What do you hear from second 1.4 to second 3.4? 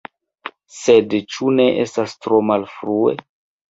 ne estas tro malfrue?